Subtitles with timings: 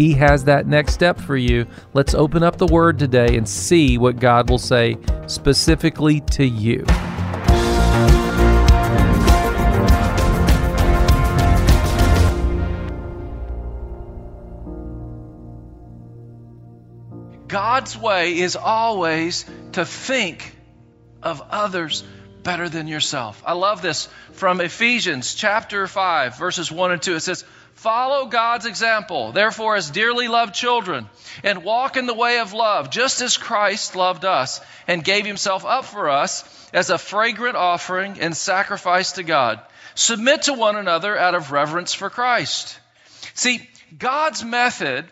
[0.00, 1.66] He has that next step for you.
[1.92, 4.96] Let's open up the Word today and see what God will say
[5.26, 6.86] specifically to you.
[17.46, 20.56] God's way is always to think
[21.22, 22.04] of others
[22.42, 23.42] better than yourself.
[23.44, 27.16] I love this from Ephesians chapter 5, verses 1 and 2.
[27.16, 27.44] It says,
[27.80, 31.08] Follow God's example, therefore, as dearly loved children,
[31.42, 35.64] and walk in the way of love, just as Christ loved us and gave himself
[35.64, 39.60] up for us as a fragrant offering and sacrifice to God.
[39.94, 42.78] Submit to one another out of reverence for Christ.
[43.32, 43.66] See,
[43.98, 45.06] God's method,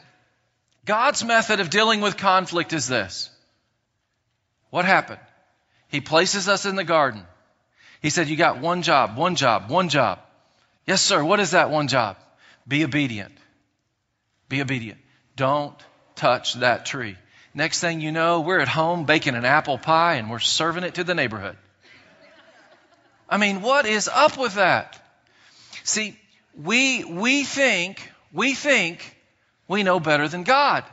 [0.85, 3.31] God's method of dealing with conflict is this.
[4.69, 5.21] What happened?
[5.89, 7.25] He places us in the garden.
[8.03, 10.19] He said, You got one job, one job, one job.
[10.87, 11.25] Yes, sir.
[11.25, 12.19] What is that one job?
[12.69, 13.33] Be obedient.
[14.49, 15.01] Be obedient.
[15.37, 15.75] Don't
[16.15, 17.17] touch that tree.
[17.55, 20.95] Next thing you know, we're at home baking an apple pie and we're serving it
[20.95, 21.57] to the neighborhood.
[23.29, 25.01] I mean, what is up with that?
[25.85, 26.19] See,
[26.55, 29.17] we, we think, we think
[29.67, 30.85] we know better than God.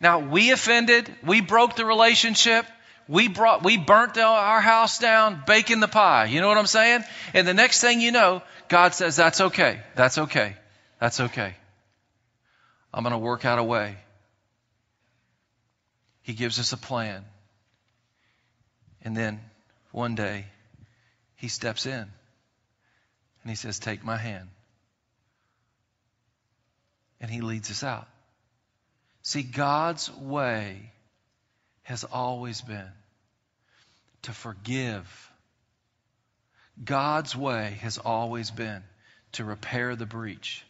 [0.00, 2.66] Now, we offended, we broke the relationship,
[3.08, 6.26] we brought, we burnt our house down baking the pie.
[6.26, 7.04] You know what I'm saying?
[7.34, 9.80] And the next thing you know, God says, that's okay.
[9.96, 10.54] That's okay.
[11.00, 11.54] That's okay.
[12.92, 13.96] I'm going to work out a way.
[16.22, 17.24] He gives us a plan.
[19.02, 19.40] And then
[19.92, 20.46] one day,
[21.36, 22.10] he steps in and
[23.50, 24.48] he says, Take my hand.
[27.20, 28.08] And he leads us out.
[29.22, 30.92] See, God's way
[31.82, 32.90] has always been
[34.22, 35.30] to forgive.
[36.84, 38.82] God's way has always been
[39.32, 40.64] to repair the breach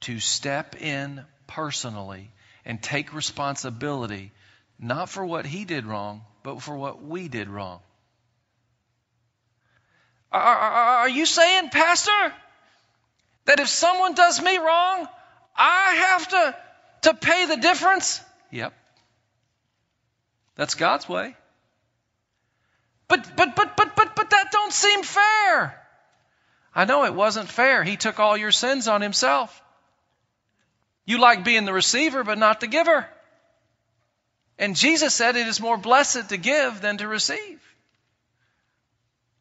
[0.00, 2.30] to step in personally
[2.64, 4.32] and take responsibility,
[4.78, 7.80] not for what he did wrong, but for what we did wrong.
[10.30, 12.32] Are, are, you saying, Pastor,
[13.46, 15.08] that if someone does me wrong,
[15.56, 16.56] I have to,
[17.02, 18.20] to pay the difference?
[18.50, 18.74] Yep.
[20.54, 21.34] That's God's way.
[23.08, 25.82] But, but, but, but, but, but that don't seem fair.
[26.74, 27.82] I know it wasn't fair.
[27.82, 29.62] He took all your sins on himself.
[31.08, 33.06] You like being the receiver, but not the giver.
[34.58, 37.58] And Jesus said it is more blessed to give than to receive.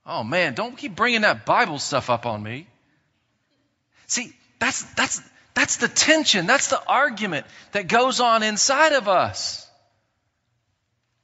[0.05, 2.67] Oh man, don't keep bringing that Bible stuff up on me.
[4.05, 5.21] See, that's, that's,
[5.55, 6.45] that's the tension.
[6.45, 9.69] That's the argument that goes on inside of us.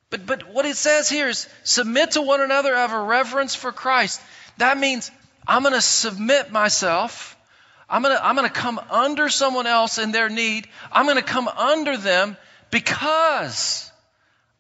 [0.10, 3.56] But, but what it says here is submit to one another out of a reverence
[3.56, 4.22] for Christ.
[4.58, 5.10] That means
[5.48, 7.33] I'm going to submit myself
[7.90, 10.68] I'm going to I'm going to come under someone else in their need.
[10.92, 12.38] I'm going to come under them
[12.72, 13.92] because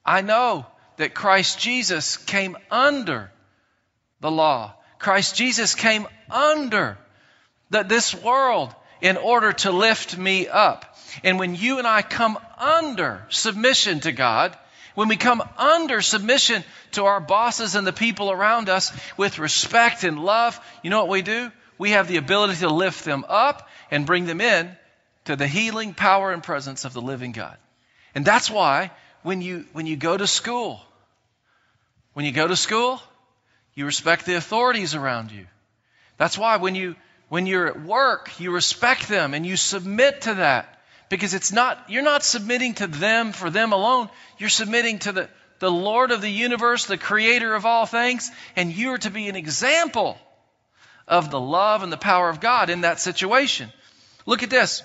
[0.05, 0.65] I know
[0.97, 3.31] that Christ Jesus came under
[4.19, 4.73] the law.
[4.99, 6.97] Christ Jesus came under
[7.69, 10.97] the, this world in order to lift me up.
[11.23, 14.57] And when you and I come under submission to God,
[14.95, 20.03] when we come under submission to our bosses and the people around us with respect
[20.03, 21.51] and love, you know what we do?
[21.77, 24.75] We have the ability to lift them up and bring them in
[25.25, 27.57] to the healing power and presence of the living God.
[28.15, 28.91] And that's why
[29.23, 30.81] when you, when you go to school,
[32.13, 33.01] when you go to school,
[33.73, 35.47] you respect the authorities around you.
[36.17, 36.95] That's why when you,
[37.29, 40.69] when you're at work, you respect them and you submit to that.
[41.09, 44.09] Because it's not, you're not submitting to them for them alone.
[44.37, 45.29] You're submitting to the,
[45.59, 49.29] the Lord of the universe, the creator of all things, and you are to be
[49.29, 50.17] an example
[51.13, 53.71] of the love and the power of God in that situation.
[54.25, 54.81] Look at this.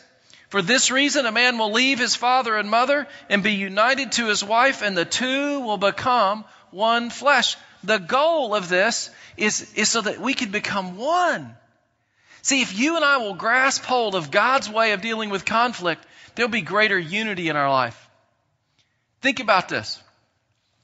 [0.51, 4.27] For this reason, a man will leave his father and mother and be united to
[4.27, 7.57] his wife, and the two will become one flesh.
[7.83, 11.57] The goal of this is, is so that we can become one.
[12.43, 16.05] See, if you and I will grasp hold of God's way of dealing with conflict,
[16.35, 18.09] there'll be greater unity in our life.
[19.23, 19.99] Think about this.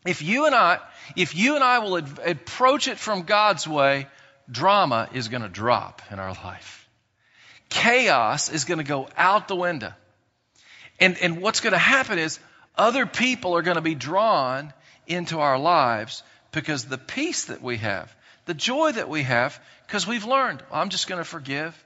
[0.06, 0.78] If you and I,
[1.16, 4.08] if you and I will approach it from God's way,
[4.50, 6.88] drama is going to drop in our life.
[7.68, 9.92] Chaos is going to go out the window.
[11.00, 12.38] And, and what's going to happen is
[12.76, 14.72] Other people are going to be drawn
[15.06, 18.14] into our lives because the peace that we have,
[18.46, 21.84] the joy that we have, because we've learned, I'm just going to forgive.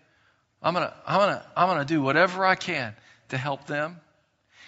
[0.63, 2.95] I'm going to, I'm going to, I'm going to do whatever I can
[3.29, 4.01] to help them.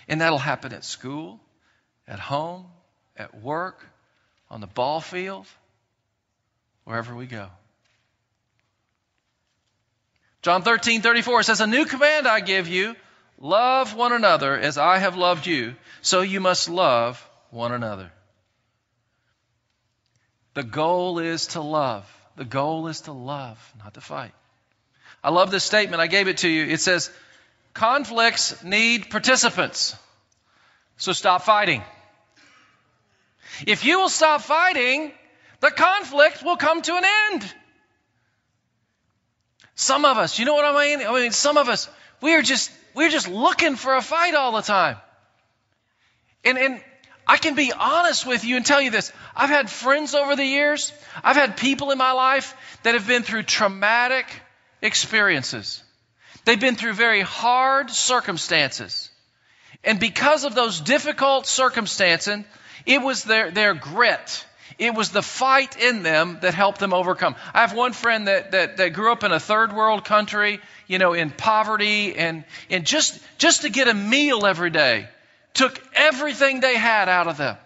[0.09, 1.41] And that'll happen at school,
[2.07, 2.67] at home,
[3.17, 3.87] at work,
[4.51, 5.47] on the ball field,
[6.85, 7.49] wherever we go.
[10.43, 12.97] John 13, 34 says, A new command I give you
[13.39, 18.11] love one another as I have loved you, so you must love one another.
[20.55, 22.11] The goal is to love.
[22.37, 24.33] The goal is to love, not to fight.
[25.23, 26.01] I love this statement.
[26.01, 26.65] I gave it to you.
[26.65, 27.11] It says,
[27.75, 29.95] Conflicts need participants.
[30.97, 31.83] So stop fighting.
[33.67, 35.13] If you will stop fighting,
[35.61, 37.55] the conflict will come to an end.
[39.81, 41.07] Some of us, you know what I mean?
[41.07, 41.89] I mean, some of us,
[42.21, 44.99] we are just, we're just looking for a fight all the time.
[46.45, 46.83] And, and
[47.27, 49.11] I can be honest with you and tell you this.
[49.35, 50.93] I've had friends over the years,
[51.25, 54.27] I've had people in my life that have been through traumatic
[54.83, 55.83] experiences.
[56.45, 59.09] They've been through very hard circumstances.
[59.83, 62.45] And because of those difficult circumstances,
[62.85, 64.45] it was their, their grit.
[64.79, 67.37] It was the fight in them that helped them overcome.
[67.55, 70.99] I have one friend that, that, that grew up in a third world country, you
[70.99, 75.09] know, in poverty and, and just, just to get a meal every day
[75.55, 77.57] took everything they had out of them.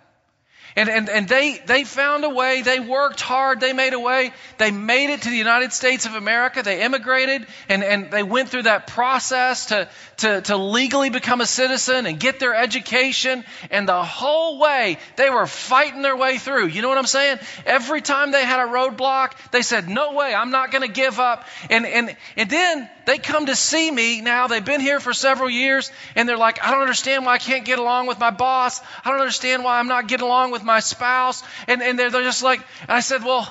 [0.76, 4.32] And, and, and they, they found a way, they worked hard, they made a way,
[4.58, 8.48] they made it to the United States of America, they immigrated, and, and they went
[8.48, 13.88] through that process to, to, to legally become a citizen and get their education, and
[13.88, 16.66] the whole way they were fighting their way through.
[16.66, 17.38] You know what I'm saying?
[17.66, 21.20] Every time they had a roadblock, they said, No way, I'm not going to give
[21.20, 21.46] up.
[21.70, 25.50] And, and, and then they come to see me now, they've been here for several
[25.50, 28.80] years, and they're like, I don't understand why I can't get along with my boss.
[29.04, 31.42] I don't understand why I'm not getting along with my spouse.
[31.68, 33.46] And, and they're, they're just like, I said, well,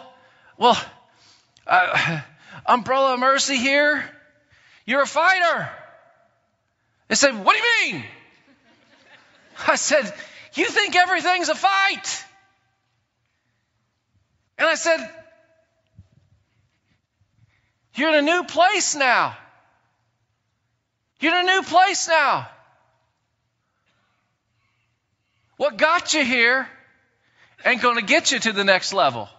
[0.58, 0.80] well,
[1.68, 2.22] uh,
[2.66, 4.04] umbrella of mercy here.
[4.86, 5.70] You're a fighter.
[7.08, 8.04] They said, what do you mean?
[9.68, 10.14] I said,
[10.56, 12.26] you think everything's a fight.
[14.58, 15.10] And I said,
[17.96, 19.38] you're in a new place now.
[21.20, 22.50] You're in a new place now.
[25.58, 26.68] What got you here
[27.66, 29.30] ain't going to get you to the next level.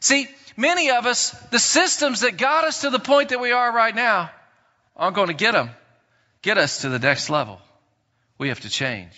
[0.00, 3.72] See, many of us, the systems that got us to the point that we are
[3.72, 4.30] right now
[4.96, 5.70] aren't going to get them,
[6.42, 7.60] get us to the next level.
[8.38, 9.12] We have to change.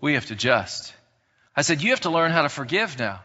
[0.00, 0.94] We have to adjust.
[1.54, 3.20] I said, you have to learn how to forgive now.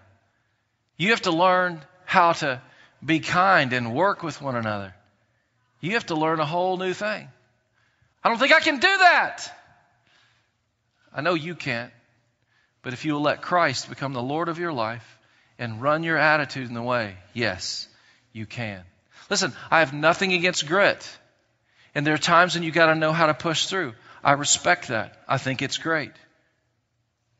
[0.97, 2.61] You have to learn how to
[3.03, 4.93] be kind and work with one another.
[5.81, 7.27] You have to learn a whole new thing.
[8.23, 9.51] I don't think I can do that.
[11.13, 11.91] I know you can't.
[12.83, 15.17] But if you will let Christ become the Lord of your life
[15.57, 17.87] and run your attitude in the way, yes,
[18.33, 18.83] you can.
[19.29, 21.09] Listen, I have nothing against grit.
[21.95, 23.93] And there are times when you got to know how to push through.
[24.23, 25.17] I respect that.
[25.27, 26.11] I think it's great.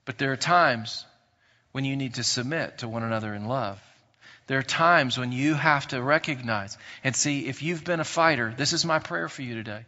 [0.05, 1.05] But there are times
[1.73, 3.81] when you need to submit to one another in love.
[4.47, 8.53] There are times when you have to recognize and see if you've been a fighter.
[8.55, 9.85] This is my prayer for you today.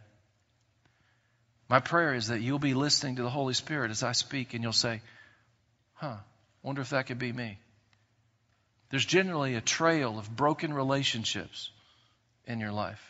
[1.68, 4.62] My prayer is that you'll be listening to the Holy Spirit as I speak and
[4.62, 5.00] you'll say,
[5.96, 6.16] Huh,
[6.62, 7.58] wonder if that could be me.
[8.90, 11.70] There's generally a trail of broken relationships
[12.46, 13.02] in your life,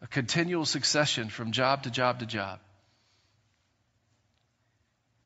[0.00, 2.58] a continual succession from job to job to job.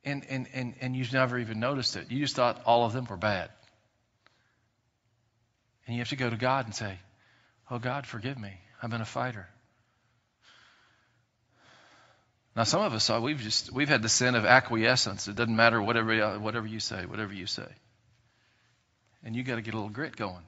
[0.04, 2.10] And, and, and, and you've never even noticed it.
[2.10, 3.50] You just thought all of them were bad.
[5.86, 6.98] And you have to go to God and say,
[7.70, 8.52] Oh, God, forgive me.
[8.80, 9.48] I've been a fighter.
[12.56, 15.28] Now, some of us, uh, we've just we've had the sin of acquiescence.
[15.28, 17.68] It doesn't matter whatever uh, whatever you say, whatever you say,
[19.22, 20.42] and you got to get a little grit going.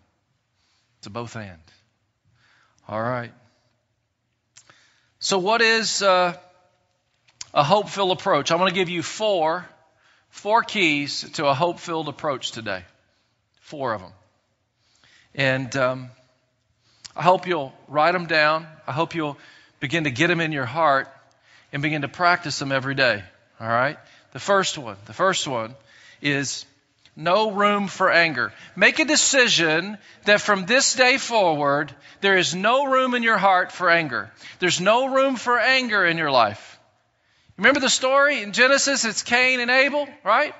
[0.98, 1.60] It's a both and.
[2.88, 3.32] All right.
[5.18, 6.34] So, what is uh,
[7.52, 8.50] a hope-filled approach?
[8.50, 9.68] I'm going to give you four
[10.30, 12.84] four keys to a hope-filled approach today.
[13.60, 14.12] Four of them,
[15.34, 16.10] and um,
[17.14, 18.66] I hope you'll write them down.
[18.86, 19.36] I hope you'll
[19.78, 21.08] begin to get them in your heart
[21.72, 23.22] and begin to practice them every day.
[23.60, 23.98] All right?
[24.32, 25.74] The first one, the first one
[26.20, 26.64] is
[27.16, 28.52] no room for anger.
[28.76, 33.72] Make a decision that from this day forward, there is no room in your heart
[33.72, 34.30] for anger.
[34.60, 36.78] There's no room for anger in your life.
[37.56, 39.04] Remember the story in Genesis?
[39.04, 40.54] It's Cain and Abel, right?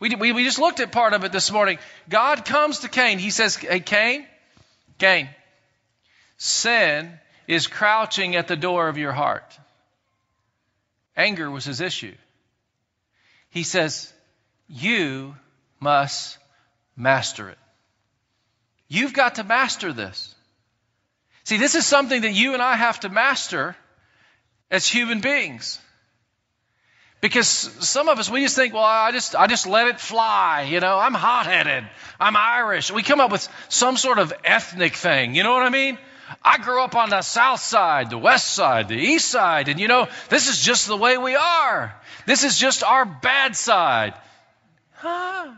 [0.00, 1.78] We, we, we just looked at part of it this morning.
[2.08, 3.18] God comes to Cain.
[3.18, 4.26] He says, Hey, Cain,
[4.98, 5.28] Cain,
[6.38, 7.12] sin
[7.46, 9.58] is crouching at the door of your heart.
[11.16, 12.14] Anger was his issue.
[13.50, 14.12] He says,
[14.68, 15.36] You
[15.80, 16.38] must
[16.96, 17.58] master it.
[18.88, 20.34] You've got to master this.
[21.44, 23.76] See, this is something that you and I have to master
[24.70, 25.80] as human beings.
[27.20, 30.62] Because some of us, we just think, well, I just, I just let it fly.
[30.62, 31.88] You know, I'm hot headed.
[32.18, 32.90] I'm Irish.
[32.90, 35.36] We come up with some sort of ethnic thing.
[35.36, 35.98] You know what I mean?
[36.44, 39.88] I grew up on the south side, the west side, the east side, and you
[39.88, 41.94] know, this is just the way we are.
[42.26, 44.14] This is just our bad side.
[44.94, 45.52] Huh?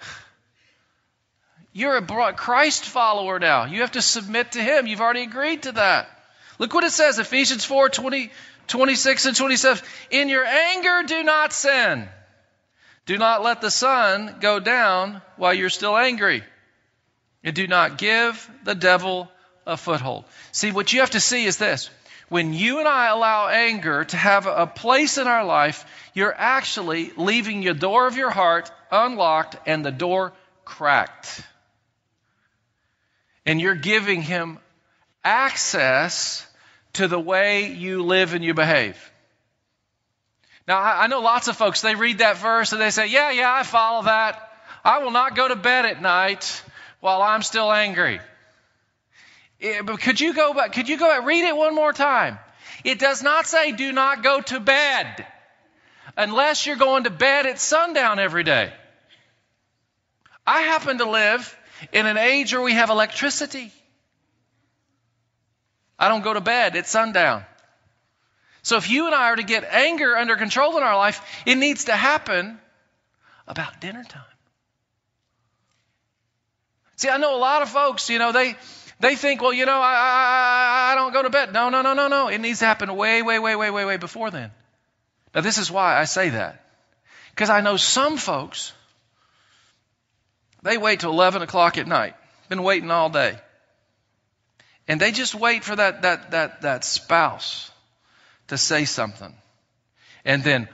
[1.72, 3.64] You're a Christ follower now.
[3.64, 4.86] You have to submit to Him.
[4.86, 6.08] You've already agreed to that.
[6.58, 8.30] Look what it says Ephesians 4 20,
[8.66, 9.84] 26 and 27.
[10.10, 12.08] In your anger, do not sin.
[13.06, 16.42] Do not let the sun go down while you're still angry.
[17.44, 19.30] And do not give the devil
[19.66, 20.24] a foothold.
[20.52, 21.90] See, what you have to see is this.
[22.30, 25.84] When you and I allow anger to have a place in our life,
[26.14, 30.32] you're actually leaving the door of your heart unlocked and the door
[30.64, 31.42] cracked.
[33.44, 34.58] And you're giving him
[35.22, 36.46] access
[36.94, 38.98] to the way you live and you behave.
[40.66, 43.52] Now, I know lots of folks, they read that verse and they say, Yeah, yeah,
[43.52, 44.50] I follow that.
[44.82, 46.62] I will not go to bed at night
[47.04, 48.18] while I'm still angry.
[49.60, 50.72] Eh, but could you go back?
[50.72, 51.26] Could you go back?
[51.26, 52.38] Read it one more time.
[52.82, 55.26] It does not say do not go to bed
[56.16, 58.72] unless you're going to bed at sundown every day.
[60.46, 61.54] I happen to live
[61.92, 63.70] in an age where we have electricity.
[65.98, 67.44] I don't go to bed at sundown.
[68.62, 71.56] So if you and I are to get anger under control in our life, it
[71.56, 72.58] needs to happen
[73.46, 74.33] about dinner time.
[76.96, 78.56] See, I know a lot of folks, you know, they
[79.00, 81.52] they think, well, you know, I, I, I don't go to bed.
[81.52, 82.28] No, no, no, no, no.
[82.28, 84.50] It needs to happen way, way, way, way, way, way before then.
[85.34, 86.64] Now, this is why I say that.
[87.30, 88.72] Because I know some folks,
[90.62, 92.14] they wait till 11 o'clock at night.
[92.48, 93.36] Been waiting all day.
[94.86, 97.70] And they just wait for that, that, that, that spouse
[98.48, 99.34] to say something.
[100.24, 100.68] And then,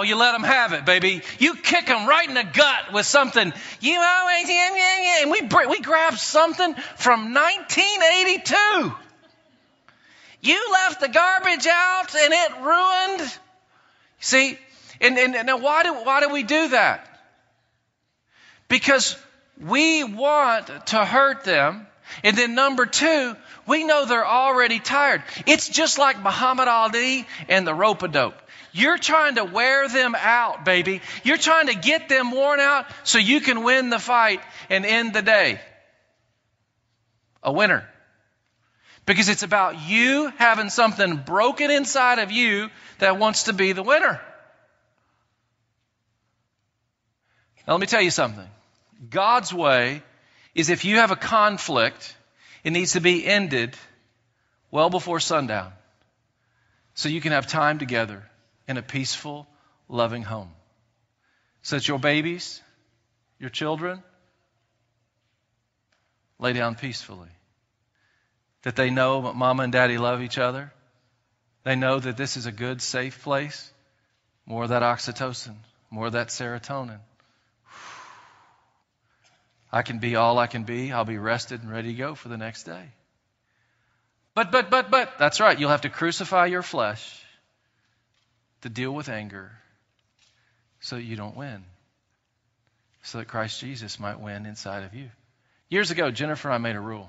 [0.00, 1.20] you let them have it, baby.
[1.38, 3.52] You kick them right in the gut with something.
[3.80, 5.22] You yeah.
[5.22, 8.94] And we, we grab something from 1982.
[10.40, 13.38] You left the garbage out and it ruined.
[14.20, 14.58] See,
[15.00, 17.06] and, and, and why do, why do we do that?
[18.68, 19.16] Because
[19.60, 21.86] we want to hurt them
[22.22, 25.22] and then number two, we know they're already tired.
[25.46, 28.34] It's just like Muhammad Ali and the rope a dope.
[28.72, 31.02] You're trying to wear them out, baby.
[31.24, 35.12] You're trying to get them worn out so you can win the fight and end
[35.12, 35.60] the day.
[37.42, 37.86] A winner.
[39.04, 43.82] Because it's about you having something broken inside of you that wants to be the
[43.82, 44.20] winner.
[47.66, 48.48] Now, let me tell you something.
[49.10, 50.02] God's way
[50.54, 52.16] is if you have a conflict,
[52.64, 53.76] it needs to be ended
[54.70, 55.72] well before sundown
[56.94, 58.22] so you can have time together
[58.72, 59.46] in a peaceful,
[59.88, 60.50] loving home.
[61.60, 62.60] So that your babies,
[63.38, 64.02] your children,
[66.38, 67.28] lay down peacefully.
[68.62, 70.72] That they know that mama and daddy love each other.
[71.64, 73.70] They know that this is a good, safe place.
[74.46, 75.54] More of that oxytocin,
[75.90, 76.98] more of that serotonin.
[79.70, 80.92] I can be all I can be.
[80.92, 82.88] I'll be rested and ready to go for the next day.
[84.34, 85.58] But, but, but, but, that's right.
[85.58, 87.21] You'll have to crucify your flesh
[88.62, 89.50] to deal with anger
[90.80, 91.64] so that you don't win,
[93.02, 95.08] so that Christ Jesus might win inside of you.
[95.68, 97.08] Years ago, Jennifer and I made a rule.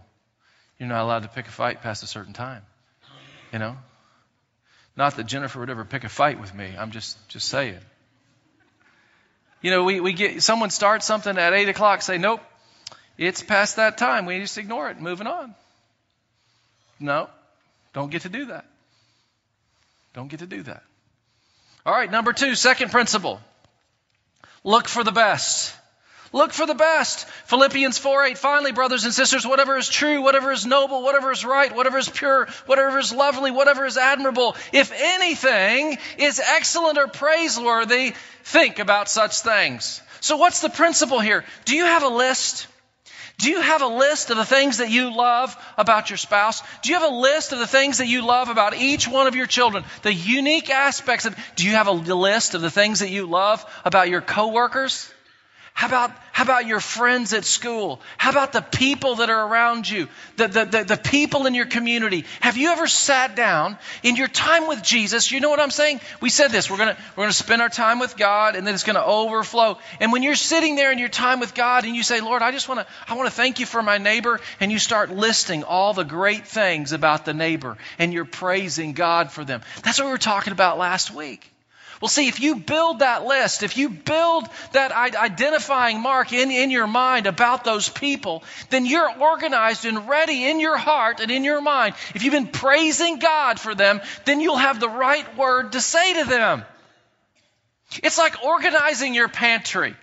[0.80, 2.62] You're not allowed to pick a fight past a certain time.
[3.52, 3.78] You know?
[4.96, 6.74] Not that Jennifer would ever pick a fight with me.
[6.78, 7.80] I'm just, just saying.
[9.62, 12.42] You know, we, we get someone starts something at eight o'clock, say, nope,
[13.18, 14.26] it's past that time.
[14.26, 15.56] We just ignore it, moving on.
[17.00, 17.30] No,
[17.94, 18.66] don't get to do that.
[20.14, 20.84] Don't get to do that.
[21.86, 23.42] All right, number two, second principle.
[24.64, 25.76] Look for the best.
[26.32, 27.28] Look for the best.
[27.46, 28.38] Philippians 4 8.
[28.38, 32.10] Finally, brothers and sisters, whatever is true, whatever is noble, whatever is right, whatever is
[32.10, 38.14] pure, whatever is lovely, whatever is admirable, if anything is excellent or praiseworthy,
[38.46, 40.02] think about such things.
[40.22, 41.44] So, what's the principle here?
[41.66, 42.68] Do you have a list?
[43.40, 46.62] Do you have a list of the things that you love about your spouse?
[46.82, 49.36] Do you have a list of the things that you love about each one of
[49.36, 49.84] your children?
[50.04, 53.66] The unique aspects of, do you have a list of the things that you love
[53.84, 55.13] about your coworkers?
[55.74, 58.00] How about, how about your friends at school?
[58.18, 60.08] How about the people that are around you?
[60.38, 62.26] The, the, the, the, people in your community?
[62.42, 65.32] Have you ever sat down in your time with Jesus?
[65.32, 66.00] You know what I'm saying?
[66.22, 66.70] We said this.
[66.70, 69.04] We're going to we're gonna spend our time with God and then it's going to
[69.04, 69.80] overflow.
[70.00, 72.52] And when you're sitting there in your time with God and you say, Lord, I
[72.52, 74.40] just want to, I want to thank you for my neighbor.
[74.60, 79.32] And you start listing all the great things about the neighbor and you're praising God
[79.32, 79.62] for them.
[79.82, 81.53] That's what we were talking about last week.
[82.04, 86.70] Well, see, if you build that list, if you build that identifying mark in, in
[86.70, 91.46] your mind about those people, then you're organized and ready in your heart and in
[91.46, 91.96] your mind.
[92.14, 96.22] If you've been praising God for them, then you'll have the right word to say
[96.22, 96.66] to them.
[98.04, 99.96] It's like organizing your pantry.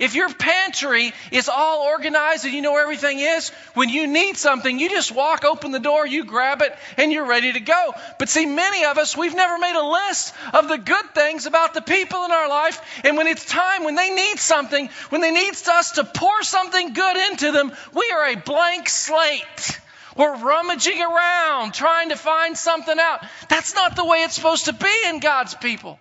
[0.00, 4.78] If your pantry is all organized and you know everything is, when you need something,
[4.78, 7.94] you just walk, open the door, you grab it, and you're ready to go.
[8.18, 11.74] But see, many of us, we've never made a list of the good things about
[11.74, 12.80] the people in our life.
[13.04, 16.92] And when it's time, when they need something, when they need us to pour something
[16.92, 19.80] good into them, we are a blank slate.
[20.16, 23.24] We're rummaging around trying to find something out.
[23.48, 25.98] That's not the way it's supposed to be in God's people.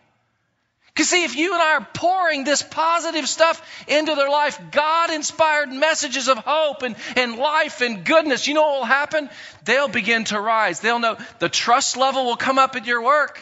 [0.93, 5.09] Because, see, if you and I are pouring this positive stuff into their life, God
[5.09, 9.29] inspired messages of hope and, and life and goodness, you know what will happen?
[9.63, 10.81] They'll begin to rise.
[10.81, 13.39] They'll know the trust level will come up at your work,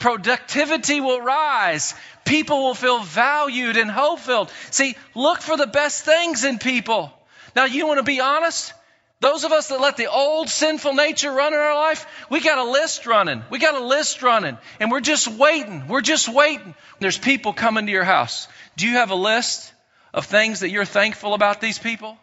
[0.00, 4.52] productivity will rise, people will feel valued and hope filled.
[4.70, 7.12] See, look for the best things in people.
[7.54, 8.72] Now, you want to be honest?
[9.20, 12.58] Those of us that let the old sinful nature run in our life, we got
[12.58, 13.42] a list running.
[13.50, 14.58] We got a list running.
[14.78, 15.88] And we're just waiting.
[15.88, 16.74] We're just waiting.
[17.00, 18.46] There's people coming to your house.
[18.76, 19.72] Do you have a list
[20.14, 22.16] of things that you're thankful about these people?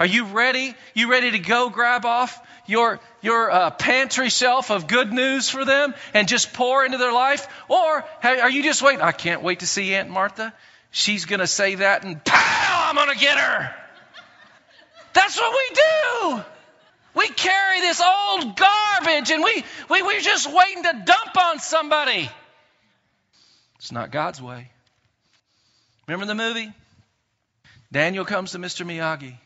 [0.00, 0.74] Are you ready?
[0.94, 5.64] You ready to go grab off your, your uh, pantry shelf of good news for
[5.64, 7.46] them and just pour into their life?
[7.68, 9.00] Or are you just waiting?
[9.00, 10.52] I can't wait to see Aunt Martha.
[10.90, 13.74] She's going to say that and pow, I'm going to get her.
[15.16, 16.44] That's what we do.
[17.14, 22.30] We carry this old garbage and we, we, we're just waiting to dump on somebody.
[23.76, 24.70] It's not God's way.
[26.06, 26.70] Remember the movie?
[27.90, 28.84] Daniel comes to Mr.
[28.86, 29.38] Miyagi.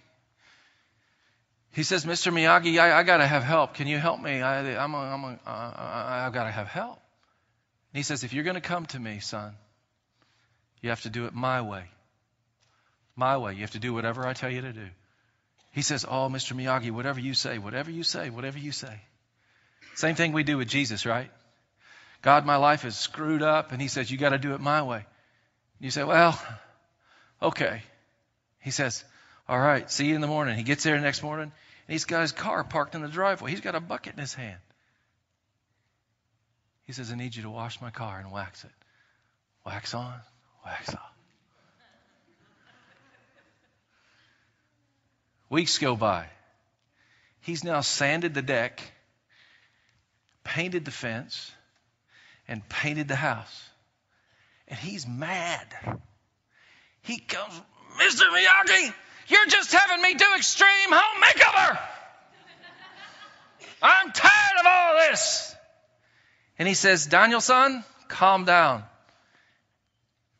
[1.70, 2.32] He says, Mr.
[2.32, 3.74] Miyagi, I, I got to have help.
[3.74, 4.42] Can you help me?
[4.42, 7.00] I, I'm a, I'm a, uh, I've got to have help.
[7.92, 9.54] And he says, if you're going to come to me, son,
[10.82, 11.84] you have to do it my way.
[13.14, 13.54] My way.
[13.54, 14.88] You have to do whatever I tell you to do.
[15.72, 16.54] He says, Oh, Mr.
[16.54, 19.00] Miyagi, whatever you say, whatever you say, whatever you say.
[19.94, 21.30] Same thing we do with Jesus, right?
[22.22, 24.82] God, my life is screwed up, and He says, You got to do it my
[24.82, 25.06] way.
[25.78, 26.40] You say, Well,
[27.42, 27.82] okay.
[28.60, 29.04] He says,
[29.48, 30.56] All right, see you in the morning.
[30.56, 33.50] He gets there the next morning, and he's got his car parked in the driveway.
[33.50, 34.58] He's got a bucket in his hand.
[36.84, 38.70] He says, I need you to wash my car and wax it.
[39.64, 40.14] Wax on,
[40.64, 41.09] wax off.
[45.50, 46.26] Weeks go by.
[47.40, 48.80] He's now sanded the deck,
[50.44, 51.50] painted the fence,
[52.46, 53.68] and painted the house.
[54.68, 55.66] And he's mad.
[57.02, 57.52] He comes,
[57.98, 58.22] Mr.
[58.30, 58.94] Miyagi,
[59.26, 61.78] you're just having me do extreme home makeover.
[63.82, 65.54] I'm tired of all this.
[66.58, 68.84] And he says, Daniel-san, calm down.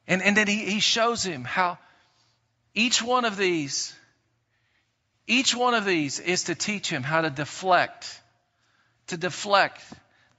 [0.06, 1.78] And, and then he, he shows him how
[2.74, 3.94] each one of these
[5.30, 8.20] each one of these is to teach him how to deflect,
[9.06, 9.80] to deflect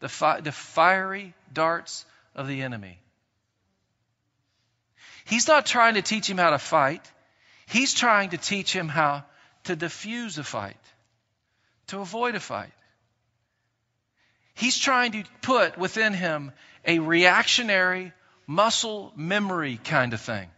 [0.01, 2.99] the, fi- the fiery darts of the enemy.
[5.23, 7.09] He's not trying to teach him how to fight.
[7.67, 9.23] He's trying to teach him how
[9.63, 10.75] to diffuse a fight,
[11.87, 12.73] to avoid a fight.
[14.55, 16.51] He's trying to put within him
[16.83, 18.11] a reactionary
[18.45, 20.49] muscle memory kind of thing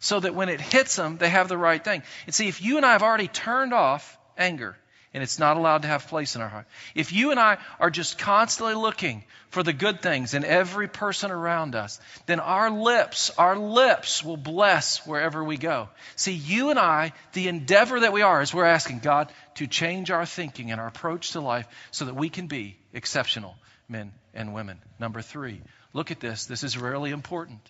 [0.00, 2.02] so that when it hits them, they have the right thing.
[2.26, 4.76] And see, if you and I have already turned off anger,
[5.12, 6.66] and it's not allowed to have place in our heart.
[6.94, 11.32] If you and I are just constantly looking for the good things in every person
[11.32, 15.88] around us, then our lips, our lips will bless wherever we go.
[16.14, 20.12] See, you and I, the endeavor that we are is we're asking God to change
[20.12, 23.56] our thinking and our approach to life so that we can be exceptional
[23.88, 24.78] men and women.
[25.00, 25.60] Number three,
[25.92, 26.46] look at this.
[26.46, 27.68] This is really important.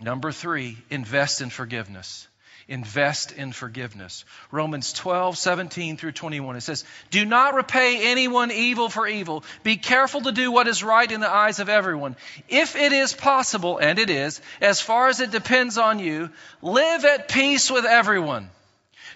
[0.00, 2.26] Number three, invest in forgiveness.
[2.68, 4.24] Invest in forgiveness.
[4.52, 6.56] Romans 12, 17 through 21.
[6.56, 9.42] It says, Do not repay anyone evil for evil.
[9.64, 12.16] Be careful to do what is right in the eyes of everyone.
[12.48, 16.30] If it is possible, and it is, as far as it depends on you,
[16.62, 18.50] live at peace with everyone.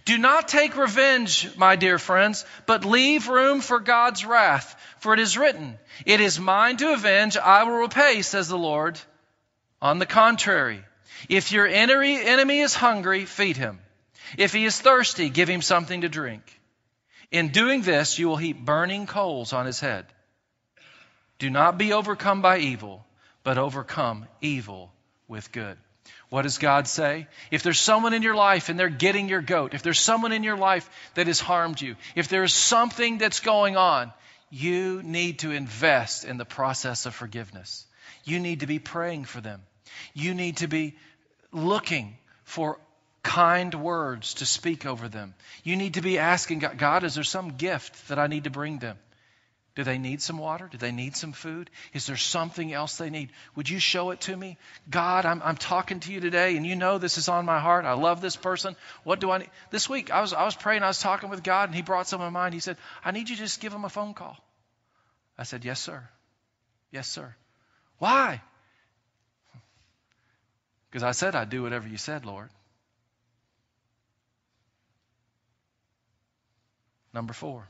[0.04, 4.74] Do not take revenge, my dear friends, but leave room for God's wrath.
[4.98, 8.98] For it is written, It is mine to avenge, I will repay, says the Lord.
[9.84, 10.82] On the contrary,
[11.28, 13.80] If your enemy is hungry, feed him.
[14.38, 16.42] If he is thirsty, give him something to drink.
[17.30, 20.06] In doing this, you will heap burning coals on his head.
[21.38, 23.04] Do not be overcome by evil,
[23.42, 24.90] but overcome evil
[25.28, 25.76] with good.
[26.30, 27.26] What does God say?
[27.50, 30.44] If there's someone in your life and they're getting your goat, if there's someone in
[30.44, 34.14] your life that has harmed you, if there's something that's going on,
[34.48, 37.84] you need to invest in the process of forgiveness.
[38.24, 39.60] You need to be praying for them.
[40.12, 40.96] You need to be
[41.52, 42.78] looking for
[43.22, 45.35] kind words to speak over them.
[45.64, 48.50] You need to be asking God, God, is there some gift that I need to
[48.50, 48.98] bring them?
[49.74, 50.68] Do they need some water?
[50.70, 51.68] Do they need some food?
[51.92, 53.30] Is there something else they need?
[53.57, 54.57] Would you show it to me?
[54.88, 57.85] God, I'm, I'm talking to you today, and you know this is on my heart.
[57.85, 58.76] I love this person.
[59.02, 59.50] What do I need?
[59.70, 62.07] This week, I was, I was praying, I was talking with God, and He brought
[62.07, 62.52] some of mine.
[62.52, 64.37] He said, I need you to just give him a phone call.
[65.37, 66.09] I said, Yes, sir.
[66.92, 67.35] Yes, sir.
[67.98, 68.42] Why?
[70.94, 72.50] Because I said I'd do whatever you said, Lord.
[77.12, 77.66] Number four.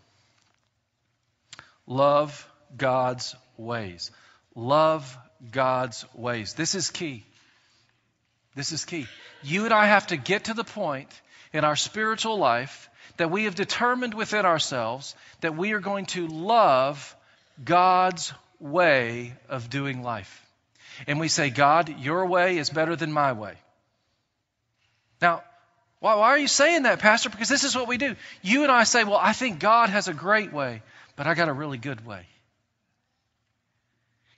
[1.86, 4.10] Love God's ways.
[4.54, 5.16] Love
[5.50, 6.52] God's ways.
[6.52, 7.24] This is key.
[8.56, 9.06] This is key.
[9.42, 11.08] You and I have to get to the point
[11.54, 16.26] in our spiritual life that we have determined within ourselves that we are going to
[16.28, 17.16] love
[17.64, 20.43] God's way of doing life.
[21.06, 23.54] And we say, God, your way is better than my way.
[25.20, 25.42] Now,
[26.00, 27.30] why, why are you saying that, Pastor?
[27.30, 28.16] Because this is what we do.
[28.42, 30.82] You and I say, well, I think God has a great way
[31.16, 32.26] but I got a really good way.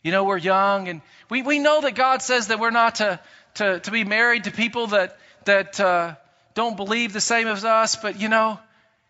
[0.02, 3.18] You know, we're young and we, we know that God says that we're not to,
[3.54, 6.14] to, to be married to people that, that uh,
[6.54, 8.60] don't believe the same as us, but you know,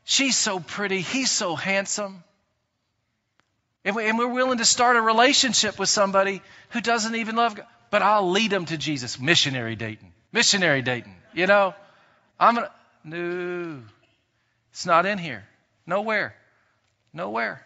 [0.04, 2.22] she's so pretty, he's so handsome.
[3.86, 7.66] And, we, we're willing to start a relationship with somebody who doesn't even love God.
[7.88, 9.20] But I'll lead them to Jesus.
[9.20, 10.12] Missionary dating.
[10.32, 11.14] Missionary dating.
[11.32, 11.72] You know,
[12.38, 12.72] I'm going to.
[13.08, 13.82] No,
[14.72, 15.46] it's not in here.
[15.86, 16.34] Nowhere.
[17.12, 17.64] Nowhere.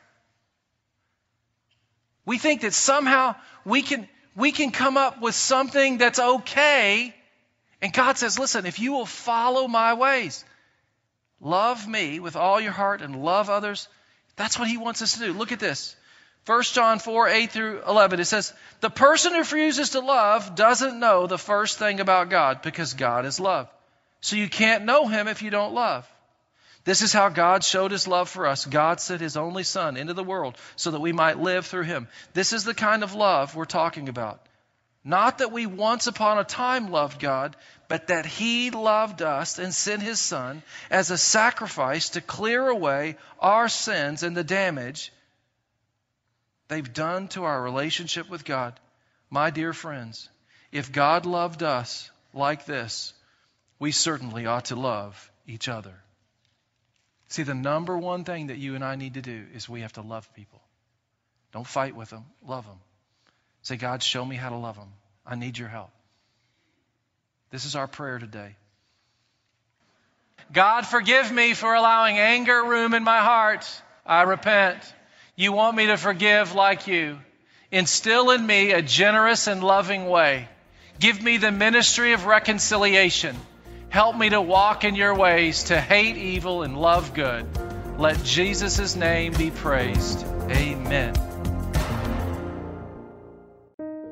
[2.27, 4.07] We think that somehow we can,
[4.37, 7.15] we can come up with something that's okay.
[7.81, 10.45] And God says, listen, if you will follow my ways,
[11.41, 13.89] love me with all your heart and love others,
[14.37, 15.33] that's what he wants us to do.
[15.33, 15.97] Look at this.
[16.47, 20.99] 1 John 4, 8 through 11, it says, The person who refuses to love doesn't
[20.99, 23.69] know the first thing about God because God is love.
[24.21, 26.11] So you can't know him if you don't love.
[26.85, 28.65] This is how God showed his love for us.
[28.65, 32.09] God sent his only Son into the world so that we might live through him.
[32.33, 34.41] This is the kind of love we're talking about.
[35.05, 37.57] Not that we once upon a time loved God,
[37.89, 43.17] but that he loved us and sent his Son as a sacrifice to clear away
[43.39, 45.13] our sins and the damage
[46.71, 48.79] they've done to our relationship with God.
[49.29, 50.29] My dear friends,
[50.73, 53.13] if God loved us like this,
[53.79, 55.95] we certainly ought to love each other.
[57.29, 59.93] See, the number one thing that you and I need to do is we have
[59.95, 60.61] to love people.
[61.53, 62.79] Don't fight with them, love them.
[63.63, 64.93] Say, God, show me how to love them.
[65.27, 65.91] I need your help.
[67.51, 68.55] This is our prayer today.
[70.53, 73.67] God, forgive me for allowing anger room in my heart.
[74.07, 74.81] I repent.
[75.41, 77.19] You want me to forgive like you.
[77.73, 80.47] Instill in me a generous and loving way.
[80.99, 83.35] Give me the ministry of reconciliation.
[83.89, 87.47] Help me to walk in your ways, to hate evil and love good.
[87.99, 90.27] Let Jesus' name be praised.
[90.51, 91.15] Amen.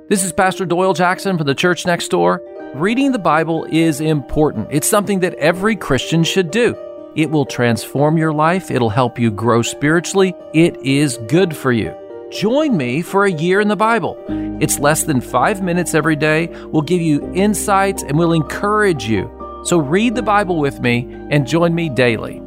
[0.09, 2.41] This is Pastor Doyle Jackson from the Church Next Door.
[2.75, 4.69] Reading the Bible is important.
[4.71, 6.75] It's something that every Christian should do.
[7.15, 10.35] It will transform your life, it'll help you grow spiritually.
[10.55, 11.95] It is good for you.
[12.31, 14.23] Join me for a year in the Bible.
[14.61, 16.49] It's less than five minutes every day.
[16.67, 19.31] We'll give you insights and we'll encourage you
[19.65, 22.41] so read the Bible with me and join me daily.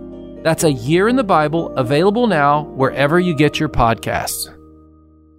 [0.44, 4.50] That's a year in the Bible available now wherever you get your podcasts.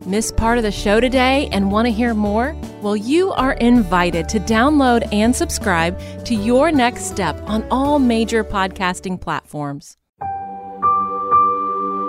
[0.04, 2.56] Miss part of the show today and want to hear more?
[2.80, 8.42] Well, you are invited to download and subscribe to Your Next Step on all major
[8.42, 9.96] podcasting platforms.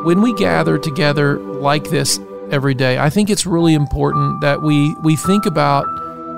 [0.06, 4.95] When we gather together like this every day, I think it's really important that we,
[5.03, 5.86] we think about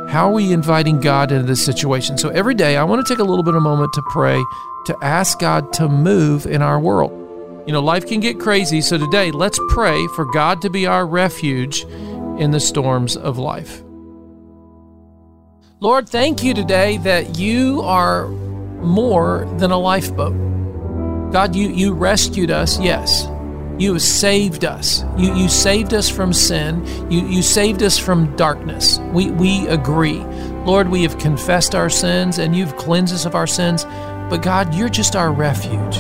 [0.10, 2.18] how are we inviting God into this situation?
[2.18, 4.44] So every day, I want to take a little bit of a moment to pray,
[4.88, 7.25] to ask God to move in our world.
[7.66, 8.80] You know, life can get crazy.
[8.82, 11.82] So today, let's pray for God to be our refuge
[12.38, 13.82] in the storms of life.
[15.80, 20.34] Lord, thank you today that you are more than a lifeboat.
[21.32, 23.28] God, you, you rescued us, yes.
[23.78, 25.04] You saved us.
[25.18, 26.86] You, you saved us from sin.
[27.12, 29.00] You, you saved us from darkness.
[29.12, 30.20] We, we agree.
[30.66, 33.84] Lord, we have confessed our sins and you've cleansed us of our sins,
[34.30, 35.98] but God, you're just our refuge.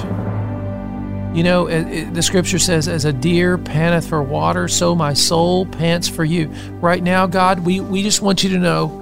[1.35, 5.13] You know, it, it, the scripture says, As a deer panteth for water, so my
[5.13, 6.47] soul pants for you.
[6.79, 9.01] Right now, God, we, we just want you to know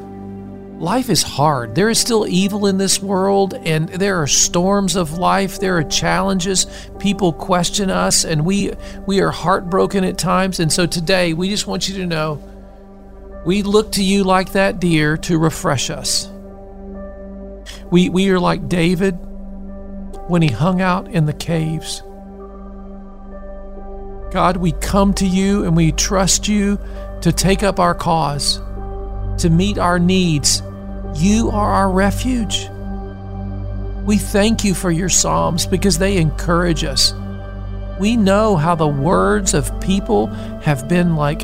[0.80, 1.76] life is hard.
[1.76, 5.60] There is still evil in this world, and there are storms of life.
[5.60, 6.66] There are challenges.
[6.98, 8.72] People question us, and we
[9.06, 10.60] we are heartbroken at times.
[10.60, 12.42] And so today, we just want you to know
[13.46, 16.30] we look to you like that deer to refresh us.
[17.92, 19.12] We, we are like David
[20.28, 22.02] when he hung out in the caves.
[24.34, 26.80] God, we come to you and we trust you
[27.22, 28.58] to take up our cause,
[29.38, 30.64] to meet our needs.
[31.14, 32.68] You are our refuge.
[34.04, 37.14] We thank you for your Psalms because they encourage us.
[38.00, 40.26] We know how the words of people
[40.64, 41.44] have been like,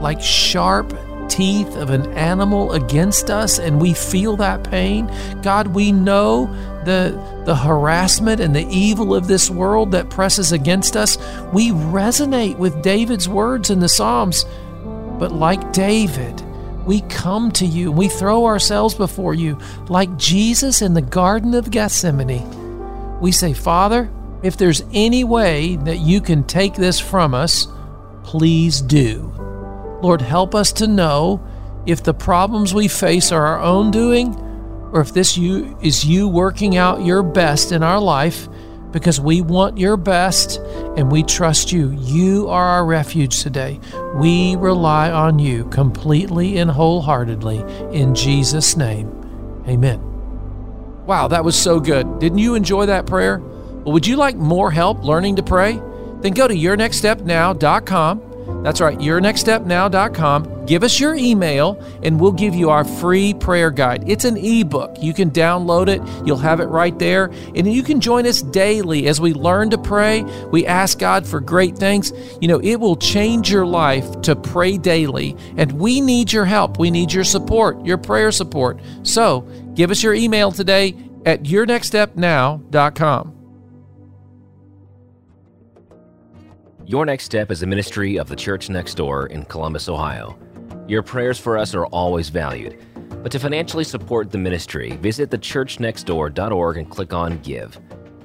[0.00, 0.92] like sharp
[1.32, 5.10] teeth of an animal against us and we feel that pain.
[5.42, 6.46] God, we know
[6.84, 11.16] the, the harassment and the evil of this world that presses against us.
[11.52, 14.44] We resonate with David's words in the Psalms.
[15.18, 16.42] But like David,
[16.84, 21.70] we come to you, we throw ourselves before you, like Jesus in the Garden of
[21.70, 23.20] Gethsemane.
[23.20, 24.10] We say, Father,
[24.42, 27.68] if there's any way that you can take this from us,
[28.24, 29.41] please do.
[30.02, 31.40] Lord, help us to know
[31.86, 34.34] if the problems we face are our own doing
[34.92, 38.48] or if this you is you working out your best in our life
[38.90, 40.58] because we want your best
[40.96, 41.92] and we trust you.
[41.92, 43.78] You are our refuge today.
[44.16, 47.60] We rely on you completely and wholeheartedly
[47.96, 49.08] in Jesus name.
[49.68, 50.00] Amen.
[51.06, 52.18] Wow, that was so good.
[52.18, 53.38] Didn't you enjoy that prayer?
[53.38, 55.80] Well, would you like more help learning to pray?
[56.20, 58.31] Then go to yournextstepnow.com
[58.62, 60.66] that's right, yournextstepnow.com.
[60.66, 64.08] Give us your email and we'll give you our free prayer guide.
[64.08, 64.96] It's an ebook.
[65.00, 67.32] You can download it, you'll have it right there.
[67.56, 70.22] And you can join us daily as we learn to pray.
[70.52, 72.12] We ask God for great things.
[72.40, 75.36] You know, it will change your life to pray daily.
[75.56, 76.78] And we need your help.
[76.78, 78.80] We need your support, your prayer support.
[79.02, 79.40] So
[79.74, 83.41] give us your email today at yournextstepnow.com.
[86.92, 90.38] Your Next Step is a ministry of the Church Next Door in Columbus, Ohio.
[90.86, 92.78] Your prayers for us are always valued.
[93.22, 97.80] But to financially support the ministry, visit thechurchnextdoor.org and click on Give.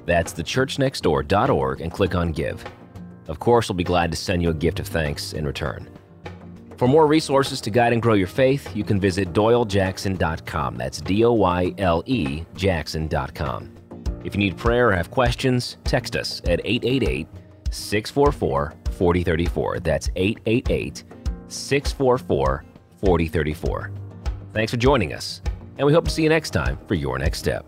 [0.05, 2.61] That's thechurchnextdoor.org and click on Give.
[3.29, 5.89] Of course, we'll be glad to send you a gift of thanks in return.
[6.75, 10.75] For more resources to guide and grow your faith, you can visit doylejackson.com.
[10.75, 13.71] That's D O Y L E Jackson.com.
[14.25, 17.29] If you need prayer or have questions, text us at 888
[17.71, 19.79] 644 4034.
[19.79, 21.03] That's 888
[21.47, 22.65] 644
[22.99, 23.91] 4034.
[24.53, 25.41] Thanks for joining us,
[25.77, 27.65] and we hope to see you next time for Your Next Step.